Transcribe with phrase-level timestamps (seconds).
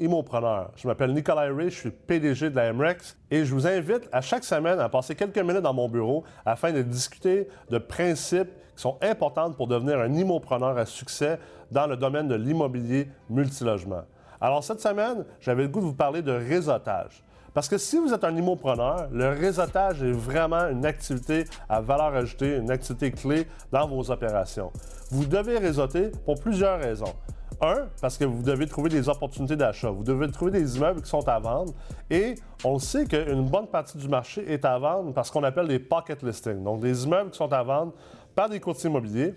[0.00, 0.70] Immopreneur.
[0.76, 4.22] Je m'appelle Nicolas Ray, je suis PDG de la MREX et je vous invite à
[4.22, 8.82] chaque semaine à passer quelques minutes dans mon bureau afin de discuter de principes qui
[8.82, 11.38] sont importants pour devenir un immopreneur à succès
[11.70, 14.04] dans le domaine de l'immobilier multilogement.
[14.40, 17.22] Alors cette semaine, j'avais le goût de vous parler de réseautage.
[17.52, 22.14] Parce que si vous êtes un immopreneur, le réseautage est vraiment une activité à valeur
[22.14, 24.72] ajoutée, une activité clé dans vos opérations.
[25.10, 27.14] Vous devez réseauter pour plusieurs raisons.
[27.60, 29.90] Un, parce que vous devez trouver des opportunités d'achat.
[29.90, 31.72] Vous devez trouver des immeubles qui sont à vendre.
[32.08, 35.80] Et on sait qu'une bonne partie du marché est à vendre parce qu'on appelle des
[35.80, 36.62] pocket listings.
[36.62, 37.92] Donc, des immeubles qui sont à vendre
[38.34, 39.34] par des courtiers immobiliers,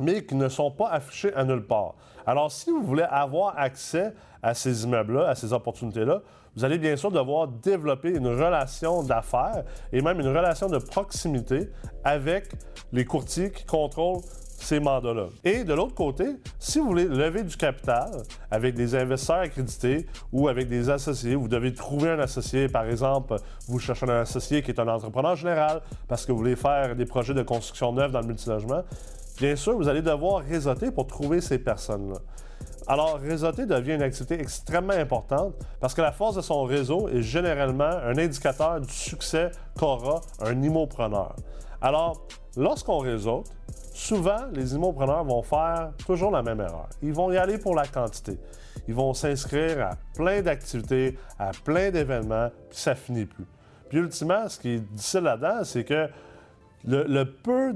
[0.00, 1.94] mais qui ne sont pas affichés à nulle part.
[2.26, 6.22] Alors, si vous voulez avoir accès à ces immeubles-là, à ces opportunités-là,
[6.56, 11.70] vous allez bien sûr devoir développer une relation d'affaires et même une relation de proximité
[12.04, 12.52] avec
[12.92, 14.22] les courtiers qui contrôlent
[14.56, 15.26] ces mandats-là.
[15.44, 18.10] Et de l'autre côté, si vous voulez lever du capital
[18.50, 22.68] avec des investisseurs accrédités ou avec des associés, vous devez trouver un associé.
[22.68, 23.36] Par exemple,
[23.68, 27.06] vous cherchez un associé qui est un entrepreneur général parce que vous voulez faire des
[27.06, 28.82] projets de construction neuve dans le multilogement.
[29.36, 32.18] Bien sûr, vous allez devoir réseauter pour trouver ces personnes-là.
[32.86, 37.22] Alors, réseauter devient une activité extrêmement importante parce que la force de son réseau est
[37.22, 41.34] généralement un indicateur du succès qu'aura un immopreneur.
[41.80, 43.46] Alors, lorsqu'on réseaute,
[43.94, 46.88] souvent, les immopreneurs vont faire toujours la même erreur.
[47.00, 48.38] Ils vont y aller pour la quantité.
[48.88, 53.46] Ils vont s'inscrire à plein d'activités, à plein d'événements, puis ça finit plus.
[53.88, 56.08] Puis ultimement, ce qui est difficile là-dedans, c'est que
[56.86, 57.72] le, peu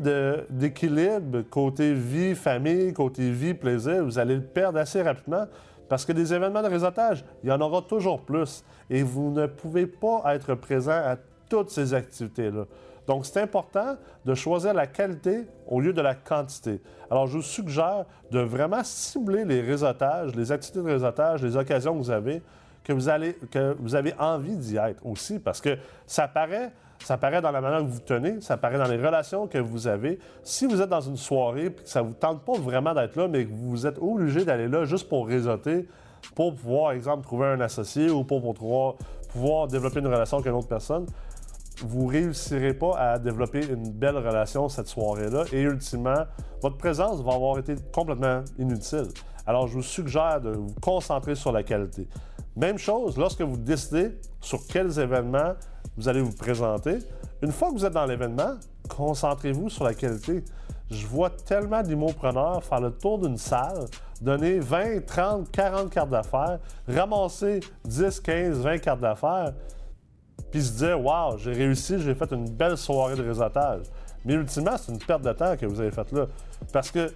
[0.51, 5.47] d'équilibre côté vie, famille, côté vie, plaisir, vous allez le perdre assez rapidement
[5.89, 9.47] parce que des événements de réseautage, il y en aura toujours plus et vous ne
[9.47, 11.17] pouvez pas être présent à
[11.49, 12.65] toutes ces activités-là.
[13.09, 16.83] Donc, c'est important de choisir la qualité au lieu de la quantité.
[17.11, 21.95] Alors, je vous suggère de vraiment cibler les réseautages, les activités de réseautage, les occasions
[21.95, 22.43] que vous avez,
[22.85, 26.71] que vous, allez, que vous avez envie d'y être aussi, parce que ça paraît
[27.05, 29.87] ça paraît dans la manière que vous tenez, ça paraît dans les relations que vous
[29.87, 30.19] avez.
[30.43, 33.15] Si vous êtes dans une soirée et que ça ne vous tente pas vraiment d'être
[33.15, 35.89] là, mais que vous êtes obligé d'aller là juste pour réseauter,
[36.35, 38.97] pour pouvoir, exemple, trouver un associé ou pour, pouvoir,
[39.29, 41.07] pouvoir développer une relation avec une autre personne,
[41.85, 46.25] vous réussirez pas à développer une belle relation cette soirée-là et ultimement,
[46.63, 49.09] votre présence va avoir été complètement inutile.
[49.47, 52.09] Alors, je vous suggère de vous concentrer sur la qualité.
[52.57, 55.55] Même chose, lorsque vous décidez sur quels événements
[55.97, 56.99] vous allez vous présenter.
[57.43, 58.55] Une fois que vous êtes dans l'événement,
[58.89, 60.45] concentrez-vous sur la qualité.
[60.91, 63.87] Je vois tellement d'immopreneurs faire le tour d'une salle,
[64.21, 69.53] donner 20, 30, 40 cartes d'affaires, ramasser 10, 15, 20 cartes d'affaires,
[70.51, 73.83] puis se dire Waouh, j'ai réussi, j'ai fait une belle soirée de réseautage.
[74.25, 76.27] Mais ultimement, c'est une perte de temps que vous avez faite là.
[76.73, 77.13] Parce que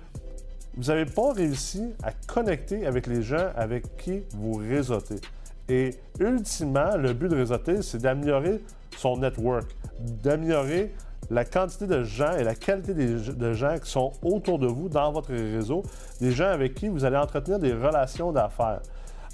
[0.76, 5.20] vous n'avez pas réussi à connecter avec les gens avec qui vous réseautez.
[5.68, 8.60] Et ultimement, le but de réseauter, c'est d'améliorer
[8.96, 9.64] son network,
[10.00, 10.94] d'améliorer
[11.30, 15.12] la quantité de gens et la qualité de gens qui sont autour de vous dans
[15.12, 15.82] votre réseau,
[16.20, 18.80] des gens avec qui vous allez entretenir des relations d'affaires.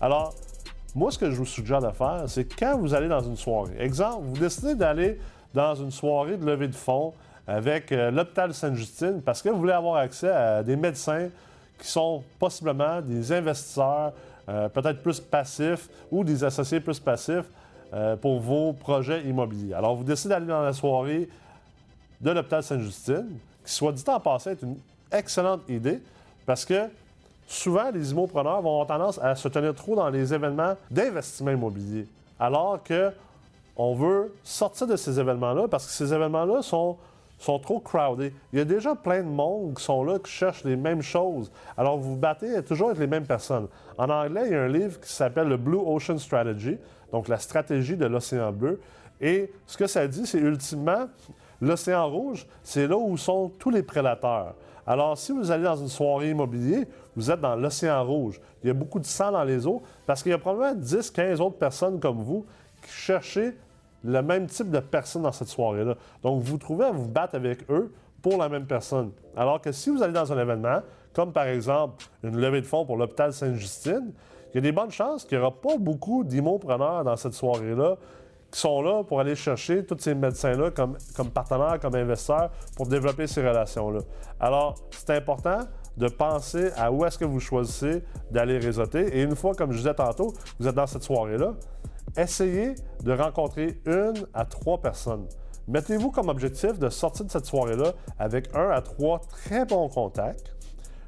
[0.01, 0.35] Alors,
[0.95, 3.75] moi, ce que je vous suggère de faire, c'est quand vous allez dans une soirée,
[3.79, 5.19] exemple, vous décidez d'aller
[5.55, 7.13] dans une soirée de levée de fonds
[7.47, 11.29] avec euh, l'hôpital Sainte-Justine parce que vous voulez avoir accès à des médecins
[11.79, 14.13] qui sont possiblement des investisseurs,
[14.49, 17.47] euh, peut-être plus passifs ou des associés plus passifs
[17.95, 19.75] euh, pour vos projets immobiliers.
[19.75, 21.29] Alors, vous décidez d'aller dans la soirée
[22.21, 23.29] de l'hôpital Sainte-Justine,
[23.65, 24.77] qui, soit dit en passant, est une
[25.13, 26.01] excellente idée
[26.45, 26.89] parce que
[27.49, 32.07] souvent, les immopreneurs vont avoir tendance à se tenir trop dans les événements d'investissement immobilier,
[32.39, 33.11] alors que
[33.77, 36.97] on veut sortir de ces événements-là parce que ces événements-là sont
[37.39, 38.33] sont trop crowded.
[38.53, 41.51] Il y a déjà plein de monde qui sont là, qui cherchent les mêmes choses.
[41.77, 43.69] Alors, vous vous battez toujours avec les mêmes personnes.
[43.97, 46.77] En anglais, il y a un livre qui s'appelle le Blue Ocean Strategy,
[47.13, 48.81] donc la stratégie de l'océan bleu.
[49.21, 51.07] Et ce que ça dit, c'est ultimement,
[51.61, 54.55] l'océan rouge, c'est là où sont tous les prédateurs.
[54.87, 56.87] Alors, si vous allez dans une soirée immobilière,
[57.19, 58.41] vous êtes dans l'océan rouge.
[58.63, 61.11] Il y a beaucoup de sang dans les eaux parce qu'il y a probablement 10,
[61.11, 62.47] 15 autres personnes comme vous
[62.81, 63.41] qui cherchent
[64.05, 65.97] le même type de personne dans cette soirée-là.
[66.23, 67.93] Donc, vous trouvez à vous battre avec eux
[68.23, 69.11] pour la même personne.
[69.37, 70.81] Alors que si vous allez dans un événement,
[71.13, 74.13] comme par exemple une levée de fonds pour l'hôpital Sainte-Justine,
[74.53, 77.97] il y a des bonnes chances qu'il n'y aura pas beaucoup d'immopreneurs dans cette soirée-là
[78.51, 82.87] qui sont là pour aller chercher tous ces médecins-là comme, comme partenaires, comme investisseurs pour
[82.87, 84.01] développer ces relations-là.
[84.41, 85.61] Alors, c'est important
[85.97, 89.19] de penser à où est-ce que vous choisissez d'aller réseauter.
[89.19, 91.55] Et une fois, comme je disais tantôt, vous êtes dans cette soirée-là,
[92.17, 95.27] essayez de rencontrer une à trois personnes.
[95.67, 100.55] Mettez-vous comme objectif de sortir de cette soirée-là avec un à trois très bons contacts.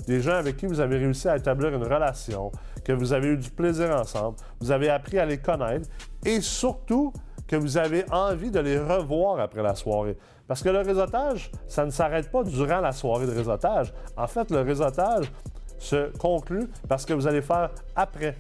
[0.06, 2.50] des gens avec qui vous avez réussi à établir une relation,
[2.84, 5.88] que vous avez eu du plaisir ensemble, vous avez appris à les connaître
[6.24, 7.12] et surtout
[7.50, 10.16] que vous avez envie de les revoir après la soirée.
[10.46, 13.92] Parce que le réseautage, ça ne s'arrête pas durant la soirée de réseautage.
[14.16, 15.32] En fait, le réseautage
[15.76, 18.36] se conclut parce que vous allez faire après.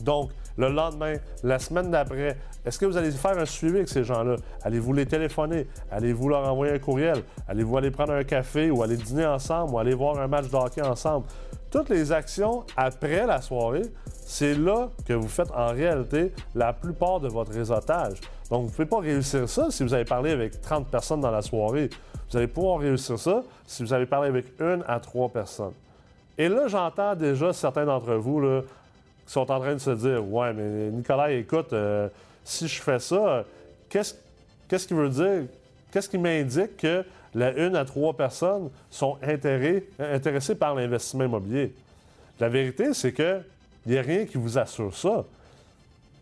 [0.00, 1.14] Donc, le lendemain,
[1.44, 4.34] la semaine d'après, est-ce que vous allez faire un suivi avec ces gens-là?
[4.64, 5.68] Allez-vous les téléphoner?
[5.92, 7.22] Allez-vous leur envoyer un courriel?
[7.46, 10.56] Allez-vous aller prendre un café ou aller dîner ensemble ou aller voir un match de
[10.56, 11.26] hockey ensemble?
[11.74, 13.82] Toutes les actions après la soirée,
[14.24, 18.20] c'est là que vous faites en réalité la plupart de votre réseautage.
[18.48, 21.32] Donc, vous ne pouvez pas réussir ça si vous avez parlé avec 30 personnes dans
[21.32, 21.90] la soirée.
[22.30, 25.72] Vous allez pouvoir réussir ça si vous avez parlé avec une à trois personnes.
[26.38, 28.60] Et là, j'entends déjà certains d'entre vous là,
[29.26, 32.06] qui sont en train de se dire Ouais, mais Nicolas, écoute, euh,
[32.44, 33.42] si je fais ça,
[33.88, 34.14] qu'est-ce
[34.68, 35.48] qu'est-ce veut dire?
[35.90, 41.74] Qu'est-ce qui m'indique que la une à trois personnes sont intéressées par l'investissement immobilier?
[42.40, 43.40] La vérité, c'est que
[43.86, 45.24] il n'y a rien qui vous assure ça.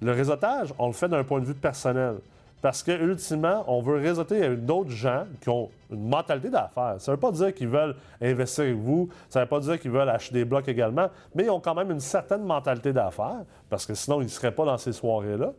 [0.00, 2.16] Le réseautage, on le fait d'un point de vue personnel.
[2.60, 6.94] Parce que, ultimement, on veut réseauter avec d'autres gens qui ont une mentalité d'affaires.
[6.98, 9.80] Ça ne veut pas dire qu'ils veulent investir avec vous, ça ne veut pas dire
[9.80, 13.42] qu'ils veulent acheter des blocs également, mais ils ont quand même une certaine mentalité d'affaires,
[13.68, 15.52] parce que sinon, ils ne seraient pas dans ces soirées-là.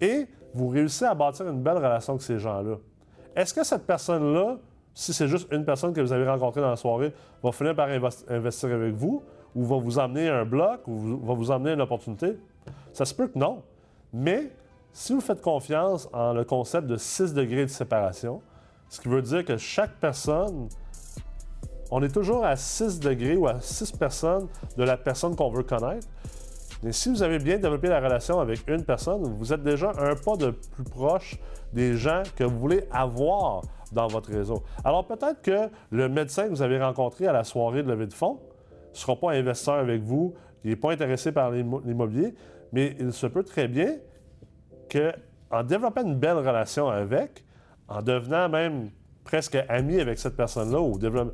[0.00, 2.76] Et vous réussissez à bâtir une belle relation avec ces gens-là.
[3.36, 4.56] Est-ce que cette personne-là,
[4.94, 7.88] si c'est juste une personne que vous avez rencontrée dans la soirée, va finir par
[7.88, 9.22] investir avec vous,
[9.54, 12.38] ou va vous amener un bloc, ou va vous amener une opportunité?
[12.92, 13.62] Ça se peut que non.
[14.12, 14.52] Mais
[14.92, 18.42] si vous faites confiance en le concept de 6 degrés de séparation,
[18.88, 20.68] ce qui veut dire que chaque personne,
[21.90, 25.62] on est toujours à 6 degrés ou à 6 personnes de la personne qu'on veut
[25.62, 26.06] connaître.
[26.82, 30.14] Mais si vous avez bien développé la relation avec une personne, vous êtes déjà un
[30.16, 31.38] pas de plus proche
[31.72, 34.62] des gens que vous voulez avoir dans votre réseau.
[34.84, 38.14] Alors peut-être que le médecin que vous avez rencontré à la soirée de levée de
[38.14, 38.40] fonds
[38.92, 40.34] ne sera pas investisseur avec vous,
[40.64, 42.34] il n'est pas intéressé par l'immobilier,
[42.72, 43.96] mais il se peut très bien
[44.90, 47.44] qu'en développant une belle relation avec,
[47.88, 48.90] en devenant même
[49.24, 51.30] presque ami avec cette personne-là ou devenant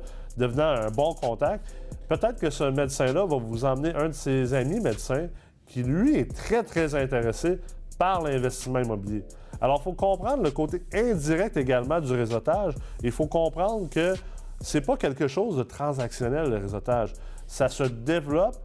[0.65, 1.65] un bon contact,
[2.07, 5.27] peut-être que ce médecin-là va vous emmener un de ses amis médecins
[5.65, 7.59] qui, lui, est très, très intéressé
[7.97, 9.23] par l'investissement immobilier.
[9.61, 12.73] Alors, il faut comprendre le côté indirect également du réseautage.
[13.03, 14.13] Il faut comprendre que
[14.61, 17.13] ce n'est pas quelque chose de transactionnel, le réseautage.
[17.45, 18.57] Ça se développe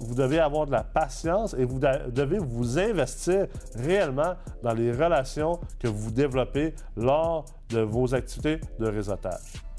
[0.00, 5.58] vous devez avoir de la patience et vous devez vous investir réellement dans les relations
[5.78, 9.69] que vous développez lors de vos activités de réseautage.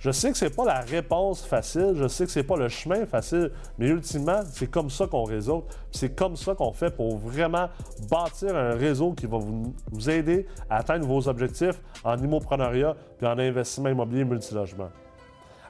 [0.00, 2.56] Je sais que ce n'est pas la réponse facile, je sais que ce n'est pas
[2.56, 5.64] le chemin facile, mais ultimement, c'est comme ça qu'on réseaute.
[5.90, 7.68] C'est comme ça qu'on fait pour vraiment
[8.08, 9.74] bâtir un réseau qui va vous,
[10.08, 14.90] aider à atteindre vos objectifs en immoprenariat et en investissement immobilier multilogement.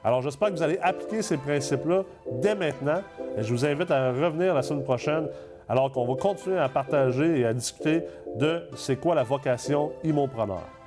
[0.03, 2.03] Alors, j'espère que vous allez appliquer ces principes-là
[2.33, 3.01] dès maintenant.
[3.35, 5.27] Et je vous invite à revenir la semaine prochaine
[5.67, 8.03] alors qu'on va continuer à partager et à discuter
[8.35, 10.78] de c'est quoi la vocation immopreneur.